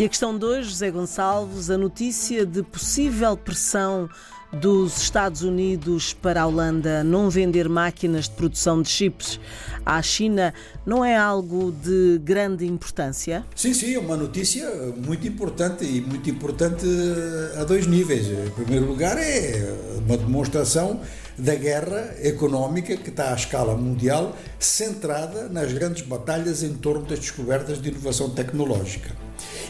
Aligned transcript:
E 0.00 0.04
a 0.06 0.08
questão 0.08 0.38
de 0.38 0.46
hoje, 0.46 0.70
José 0.70 0.90
Gonçalves, 0.90 1.68
a 1.68 1.76
notícia 1.76 2.46
de 2.46 2.62
possível 2.62 3.36
pressão 3.36 4.08
dos 4.50 4.96
Estados 4.96 5.42
Unidos 5.42 6.14
para 6.14 6.40
a 6.40 6.46
Holanda 6.46 7.04
não 7.04 7.28
vender 7.28 7.68
máquinas 7.68 8.24
de 8.24 8.30
produção 8.30 8.80
de 8.80 8.88
chips 8.88 9.38
à 9.84 10.00
China 10.00 10.54
não 10.86 11.04
é 11.04 11.18
algo 11.18 11.70
de 11.70 12.18
grande 12.24 12.66
importância? 12.66 13.44
Sim, 13.54 13.74
sim, 13.74 13.94
é 13.94 13.98
uma 13.98 14.16
notícia 14.16 14.70
muito 14.96 15.28
importante 15.28 15.84
e 15.84 16.00
muito 16.00 16.30
importante 16.30 16.86
a 17.60 17.64
dois 17.64 17.86
níveis. 17.86 18.26
Em 18.26 18.50
primeiro 18.52 18.86
lugar, 18.86 19.18
é 19.18 19.70
uma 19.98 20.16
demonstração 20.16 21.02
da 21.36 21.54
guerra 21.54 22.14
económica 22.22 22.96
que 22.96 23.10
está 23.10 23.32
à 23.32 23.34
escala 23.34 23.76
mundial, 23.76 24.34
centrada 24.58 25.50
nas 25.50 25.70
grandes 25.74 26.06
batalhas 26.06 26.62
em 26.62 26.72
torno 26.72 27.04
das 27.04 27.18
descobertas 27.18 27.82
de 27.82 27.90
inovação 27.90 28.30
tecnológica. 28.30 29.10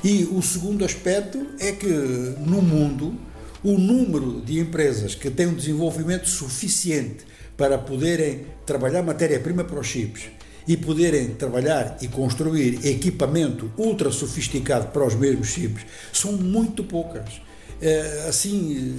E 0.02 0.24
o 0.24 0.40
segundo 0.40 0.84
aspecto 0.84 1.46
é 1.58 1.72
que 1.72 1.86
no 1.86 2.62
mundo 2.62 3.14
o 3.62 3.72
número 3.72 4.40
de 4.40 4.58
empresas 4.58 5.14
que 5.14 5.30
têm 5.30 5.46
um 5.46 5.54
desenvolvimento 5.54 6.28
suficiente 6.28 7.26
para 7.56 7.76
poderem 7.76 8.46
trabalhar 8.64 9.02
matéria-prima 9.02 9.64
para 9.64 9.78
os 9.78 9.86
chips 9.86 10.22
e 10.66 10.76
poderem 10.76 11.28
trabalhar 11.30 11.98
e 12.00 12.08
construir 12.08 12.86
equipamento 12.86 13.70
ultra 13.76 14.10
sofisticado 14.10 14.88
para 14.88 15.06
os 15.06 15.14
mesmos 15.14 15.48
chips 15.48 15.84
são 16.12 16.32
muito 16.32 16.82
poucas. 16.82 17.42
É, 17.82 18.26
assim, 18.28 18.94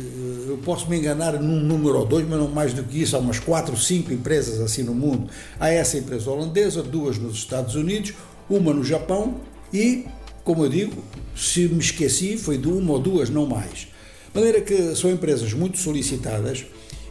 eu 0.48 0.58
posso 0.66 0.90
me 0.90 0.98
enganar 0.98 1.34
num 1.34 1.60
número 1.60 2.00
ou 2.00 2.06
dois, 2.06 2.28
mas 2.28 2.40
não 2.40 2.48
mais 2.48 2.74
do 2.74 2.84
que 2.84 3.02
isso. 3.02 3.16
Há 3.16 3.20
umas 3.20 3.40
quatro, 3.40 3.78
cinco 3.78 4.12
empresas 4.12 4.60
assim 4.60 4.82
no 4.82 4.94
mundo. 4.94 5.30
Há 5.60 5.70
essa 5.70 5.98
empresa 5.98 6.30
holandesa, 6.30 6.82
duas 6.82 7.18
nos 7.18 7.36
Estados 7.36 7.76
Unidos, 7.76 8.14
uma 8.50 8.74
no 8.74 8.84
Japão 8.84 9.40
e, 9.72 10.06
como 10.44 10.64
eu 10.66 10.70
digo, 10.70 11.04
se 11.36 11.68
me 11.68 11.80
esqueci, 11.80 12.38
foi 12.38 12.58
de 12.58 12.68
uma 12.68 12.94
ou 12.94 13.00
duas, 13.00 13.30
não 13.30 13.46
mais. 13.46 13.88
De 14.34 14.40
maneira 14.40 14.62
que 14.62 14.96
são 14.96 15.12
empresas 15.12 15.54
muito 15.54 15.78
solicitadas 15.78 16.66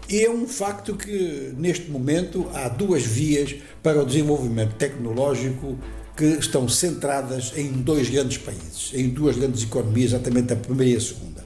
e 0.09 0.25
é 0.25 0.31
um 0.31 0.49
facto 0.49 0.97
que, 0.97 1.53
neste 1.57 1.89
momento, 1.91 2.49
há 2.53 2.69
duas 2.69 3.03
vias 3.03 3.55
para 3.83 4.03
o 4.03 4.05
desenvolvimento 4.05 4.75
tecnológico 4.75 5.79
que 6.17 6.25
estão 6.25 6.69
centradas 6.69 7.53
em 7.57 7.71
dois 7.71 8.11
grandes 8.11 8.39
países, 8.39 8.91
em 8.93 9.09
duas 9.09 9.37
grandes 9.37 9.63
economias, 9.63 10.13
exatamente 10.13 10.53
a 10.53 10.57
primeira 10.57 10.95
e 10.95 10.97
a 10.97 11.01
segunda. 11.01 11.45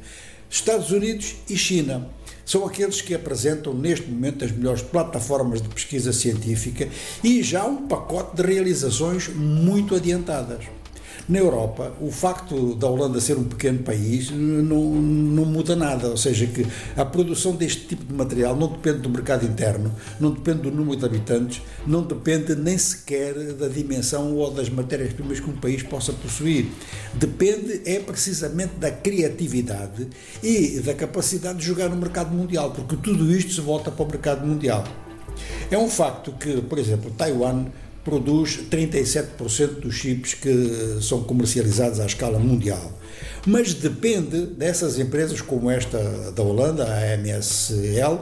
Estados 0.49 0.91
Unidos 0.91 1.37
e 1.49 1.57
China 1.57 2.09
são 2.45 2.65
aqueles 2.65 3.01
que 3.01 3.15
apresentam 3.15 3.75
neste 3.75 4.09
momento 4.09 4.45
as 4.45 4.53
melhores 4.53 4.83
plataformas 4.83 5.61
de 5.61 5.69
pesquisa 5.69 6.13
científica 6.13 6.89
e 7.23 7.43
já 7.43 7.65
um 7.65 7.87
pacote 7.87 8.37
de 8.37 8.43
realizações 8.43 9.29
muito 9.29 9.95
adiantadas. 9.95 10.65
Na 11.27 11.39
Europa, 11.39 11.95
o 12.03 12.11
facto 12.11 12.75
da 12.75 12.87
Holanda 12.87 13.19
ser 13.19 13.39
um 13.39 13.45
pequeno 13.45 13.79
país 13.79 14.31
não, 14.31 14.83
não 14.91 15.47
muda 15.47 15.75
nada, 15.75 16.09
ou 16.09 16.19
seja, 16.19 16.47
que 16.47 16.67
a 16.95 17.03
produção 17.03 17.57
deste 17.57 17.87
tipo 17.87 18.05
de 18.05 18.13
material 18.13 18.55
não 18.55 18.69
depende 18.69 18.99
do 18.99 19.09
mercado 19.09 19.47
interno, 19.47 19.91
não 20.21 20.33
depende 20.33 20.63
do 20.63 20.71
número 20.71 20.99
de 20.99 21.07
habitantes, 21.07 21.63
não 21.87 22.03
depende 22.03 22.55
nem 22.55 22.77
sequer 22.77 23.55
da 23.55 23.69
dimensão 23.69 24.37
ou 24.37 24.51
das 24.51 24.69
matérias-primas 24.69 25.41
que 25.41 25.49
um 25.49 25.57
país 25.57 25.83
possa 25.83 26.13
possuir. 26.13 26.67
Depende 27.15 27.81
é 27.87 28.01
precisamente 28.01 28.75
da 28.75 28.91
criatividade 28.91 30.07
e 30.43 30.79
da 30.81 30.93
capacidade 30.93 31.59
de 31.59 31.65
jogar 31.65 31.89
no 31.89 31.97
mercado 31.97 32.35
mundial, 32.35 32.71
porque 32.71 32.97
tudo 32.97 33.35
isto 33.35 33.55
se 33.55 33.63
volta 33.63 33.91
para 33.91 34.05
o 34.05 34.09
mercado 34.09 34.47
mundial. 34.47 34.85
É 35.71 35.79
um 35.79 35.89
facto 35.89 36.33
que, 36.33 36.61
por 36.61 36.79
exemplo, 36.79 37.11
Taiwan 37.11 37.67
produz 38.05 38.61
37% 38.71 39.81
dos 39.81 39.95
chips 39.95 40.35
que 40.35 40.99
são 41.01 41.23
comercializados 41.23 41.99
à 42.01 42.07
escala 42.07 42.39
mundial. 42.39 42.93
Mas 43.47 43.75
depende 43.75 44.47
dessas 44.47 44.99
empresas 44.99 45.41
como 45.41 45.71
esta 45.71 45.99
da 46.33 46.43
Holanda, 46.43 46.85
a 46.85 47.17
MSL, 47.17 48.21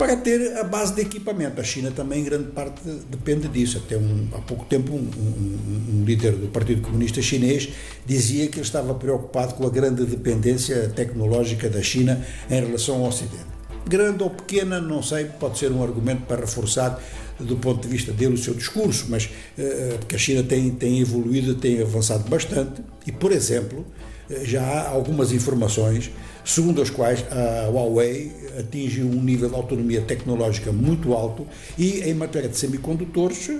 para 0.00 0.16
ter 0.16 0.56
a 0.56 0.64
base 0.64 0.94
de 0.94 1.02
equipamento. 1.02 1.60
A 1.60 1.64
China 1.64 1.90
também, 1.90 2.20
em 2.20 2.24
grande 2.24 2.50
parte, 2.52 2.80
depende 3.10 3.48
disso. 3.48 3.82
Até 3.84 3.98
um, 3.98 4.28
há 4.32 4.38
pouco 4.38 4.64
tempo, 4.64 4.92
um, 4.92 4.96
um, 4.96 6.00
um, 6.00 6.04
líder 6.04 6.32
do 6.32 6.48
Partido 6.48 6.80
Comunista 6.80 7.20
Chinês 7.20 7.68
dizia 8.06 8.48
que 8.48 8.56
ele 8.56 8.66
estava 8.66 8.94
preocupado 8.94 9.54
com 9.54 9.66
a 9.66 9.70
grande 9.70 10.06
dependência 10.06 10.88
tecnológica 10.88 11.68
da 11.68 11.82
China 11.82 12.24
em 12.50 12.64
relação 12.64 12.96
ao 12.96 13.08
Ocidente. 13.08 13.59
Grande 13.86 14.22
ou 14.22 14.30
pequena, 14.30 14.80
não 14.80 15.02
sei, 15.02 15.24
pode 15.24 15.58
ser 15.58 15.72
um 15.72 15.82
argumento 15.82 16.22
para 16.22 16.40
reforçar 16.40 17.00
do 17.38 17.56
ponto 17.56 17.82
de 17.82 17.88
vista 17.88 18.12
dele 18.12 18.34
o 18.34 18.38
seu 18.38 18.54
discurso, 18.54 19.06
mas 19.08 19.24
uh, 19.24 19.98
porque 19.98 20.14
a 20.14 20.18
China 20.18 20.42
tem, 20.42 20.70
tem 20.70 21.00
evoluído, 21.00 21.54
tem 21.54 21.80
avançado 21.80 22.28
bastante 22.28 22.82
e, 23.06 23.12
por 23.12 23.32
exemplo, 23.32 23.86
uh, 24.28 24.44
já 24.44 24.62
há 24.62 24.90
algumas 24.90 25.32
informações 25.32 26.10
segundo 26.44 26.82
as 26.82 26.90
quais 26.90 27.24
a 27.30 27.68
Huawei 27.68 28.32
atinge 28.58 29.02
um 29.02 29.22
nível 29.22 29.48
de 29.48 29.54
autonomia 29.54 30.00
tecnológica 30.00 30.72
muito 30.72 31.12
alto 31.12 31.46
e, 31.78 32.00
em 32.00 32.14
matéria 32.14 32.48
de 32.48 32.56
semicondutores, 32.56 33.50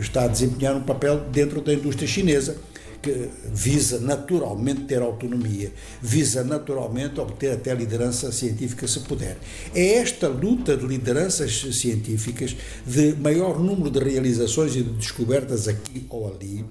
está 0.00 0.24
a 0.24 0.28
desempenhar 0.28 0.74
um 0.74 0.82
papel 0.82 1.20
dentro 1.30 1.60
da 1.60 1.72
indústria 1.72 2.08
chinesa 2.08 2.56
que 3.02 3.28
visa 3.52 3.98
naturalmente 3.98 4.82
ter 4.82 5.00
autonomia, 5.00 5.72
visa 6.02 6.44
naturalmente 6.44 7.18
obter 7.20 7.52
até 7.52 7.74
liderança 7.74 8.30
científica 8.30 8.86
se 8.86 9.00
puder. 9.00 9.38
É 9.74 9.94
esta 9.94 10.28
luta 10.28 10.76
de 10.76 10.86
lideranças 10.86 11.64
científicas, 11.72 12.56
de 12.86 13.14
maior 13.14 13.58
número 13.58 13.90
de 13.90 13.98
realizações 13.98 14.76
e 14.76 14.82
de 14.82 14.90
descobertas 14.90 15.66
aqui 15.66 16.06
ou 16.10 16.28
ali, 16.28 16.64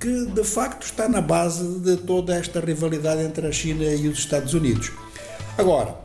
que 0.00 0.26
de 0.26 0.44
facto 0.44 0.84
está 0.84 1.08
na 1.08 1.20
base 1.20 1.80
de 1.80 1.96
toda 1.98 2.34
esta 2.34 2.60
rivalidade 2.60 3.22
entre 3.22 3.46
a 3.46 3.52
China 3.52 3.84
e 3.84 4.08
os 4.08 4.18
Estados 4.18 4.54
Unidos. 4.54 4.90
Agora, 5.56 5.96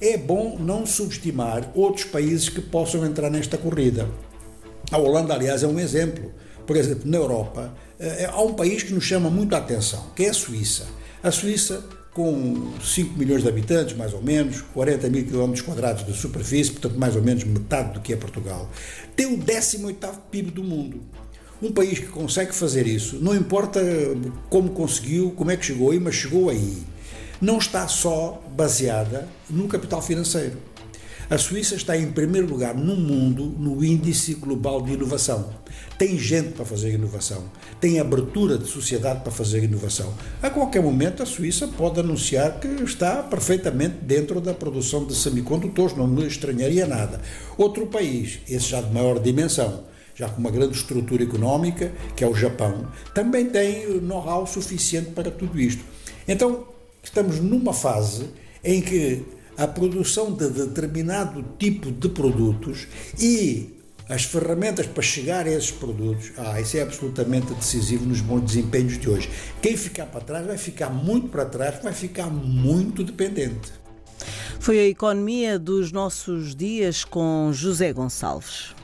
é 0.00 0.16
bom 0.16 0.56
não 0.58 0.86
subestimar 0.86 1.70
outros 1.74 2.04
países 2.04 2.48
que 2.48 2.60
possam 2.60 3.04
entrar 3.04 3.30
nesta 3.30 3.58
corrida. 3.58 4.08
A 4.90 4.96
Holanda, 4.96 5.34
aliás, 5.34 5.62
é 5.62 5.66
um 5.66 5.78
exemplo. 5.78 6.32
Por 6.68 6.76
exemplo, 6.76 7.10
na 7.10 7.16
Europa, 7.16 7.72
eh, 7.98 8.28
há 8.30 8.42
um 8.42 8.52
país 8.52 8.82
que 8.82 8.92
nos 8.92 9.02
chama 9.02 9.30
muito 9.30 9.54
a 9.54 9.58
atenção, 9.58 10.10
que 10.14 10.24
é 10.24 10.28
a 10.28 10.34
Suíça. 10.34 10.86
A 11.22 11.30
Suíça, 11.30 11.82
com 12.12 12.74
5 12.84 13.18
milhões 13.18 13.42
de 13.42 13.48
habitantes, 13.48 13.96
mais 13.96 14.12
ou 14.12 14.20
menos, 14.20 14.60
40 14.74 15.08
mil 15.08 15.24
quilómetros 15.24 15.62
quadrados 15.62 16.04
de 16.04 16.12
superfície, 16.12 16.72
portanto, 16.72 16.98
mais 16.98 17.16
ou 17.16 17.22
menos 17.22 17.44
metade 17.44 17.94
do 17.94 18.00
que 18.00 18.12
é 18.12 18.16
Portugal, 18.16 18.70
tem 19.16 19.24
o 19.24 19.38
18º 19.38 20.12
PIB 20.30 20.50
do 20.50 20.62
mundo. 20.62 21.00
Um 21.62 21.72
país 21.72 22.00
que 22.00 22.08
consegue 22.08 22.54
fazer 22.54 22.86
isso, 22.86 23.16
não 23.16 23.34
importa 23.34 23.80
como 24.50 24.68
conseguiu, 24.68 25.30
como 25.30 25.50
é 25.50 25.56
que 25.56 25.64
chegou 25.64 25.90
aí, 25.90 25.98
mas 25.98 26.16
chegou 26.16 26.50
aí. 26.50 26.82
Não 27.40 27.56
está 27.56 27.88
só 27.88 28.44
baseada 28.54 29.26
no 29.48 29.68
capital 29.68 30.02
financeiro. 30.02 30.58
A 31.30 31.36
Suíça 31.36 31.74
está 31.74 31.94
em 31.94 32.10
primeiro 32.10 32.48
lugar 32.48 32.74
no 32.74 32.96
mundo 32.96 33.54
no 33.58 33.84
índice 33.84 34.32
global 34.32 34.80
de 34.80 34.94
inovação. 34.94 35.50
Tem 35.98 36.18
gente 36.18 36.52
para 36.52 36.64
fazer 36.64 36.94
inovação, 36.94 37.44
tem 37.78 38.00
abertura 38.00 38.56
de 38.56 38.66
sociedade 38.66 39.20
para 39.20 39.30
fazer 39.30 39.62
inovação. 39.62 40.14
A 40.42 40.48
qualquer 40.48 40.82
momento 40.82 41.22
a 41.22 41.26
Suíça 41.26 41.68
pode 41.68 42.00
anunciar 42.00 42.58
que 42.58 42.66
está 42.82 43.22
perfeitamente 43.22 43.96
dentro 44.00 44.40
da 44.40 44.54
produção 44.54 45.04
de 45.04 45.14
semicondutores, 45.14 45.94
não 45.94 46.06
me 46.06 46.26
estranharia 46.26 46.86
nada. 46.86 47.20
Outro 47.58 47.86
país, 47.88 48.38
esse 48.48 48.70
já 48.70 48.80
de 48.80 48.90
maior 48.90 49.18
dimensão, 49.18 49.84
já 50.14 50.30
com 50.30 50.40
uma 50.40 50.50
grande 50.50 50.78
estrutura 50.78 51.22
económica, 51.22 51.92
que 52.16 52.24
é 52.24 52.26
o 52.26 52.34
Japão, 52.34 52.86
também 53.12 53.50
tem 53.50 54.00
know-how 54.00 54.46
suficiente 54.46 55.10
para 55.10 55.30
tudo 55.30 55.60
isto. 55.60 55.84
Então, 56.26 56.68
estamos 57.02 57.38
numa 57.38 57.74
fase 57.74 58.30
em 58.64 58.80
que 58.80 59.37
a 59.58 59.66
produção 59.66 60.32
de 60.32 60.48
determinado 60.48 61.44
tipo 61.58 61.90
de 61.90 62.08
produtos 62.08 62.86
e 63.18 63.76
as 64.08 64.24
ferramentas 64.24 64.86
para 64.86 65.02
chegar 65.02 65.46
a 65.46 65.50
esses 65.50 65.72
produtos, 65.72 66.32
ah, 66.38 66.58
isso 66.60 66.78
é 66.78 66.82
absolutamente 66.82 67.52
decisivo 67.52 68.06
nos 68.06 68.20
bons 68.20 68.40
desempenhos 68.42 68.98
de 68.98 69.10
hoje. 69.10 69.28
Quem 69.60 69.76
ficar 69.76 70.06
para 70.06 70.20
trás 70.20 70.46
vai 70.46 70.56
ficar 70.56 70.88
muito 70.88 71.28
para 71.28 71.44
trás, 71.44 71.82
vai 71.82 71.92
ficar 71.92 72.30
muito 72.30 73.04
dependente. 73.04 73.72
Foi 74.60 74.78
a 74.78 74.86
economia 74.86 75.58
dos 75.58 75.92
nossos 75.92 76.54
dias 76.54 77.04
com 77.04 77.50
José 77.52 77.92
Gonçalves. 77.92 78.77